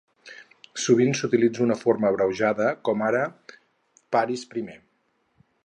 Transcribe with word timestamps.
Sovint 0.83 1.11
s'utilitza 1.19 1.61
una 1.65 1.77
forma 1.81 2.09
abreujada, 2.09 2.71
com 2.89 3.05
ara 3.09 3.21
"pHarris 4.17 4.47
I". 4.65 4.65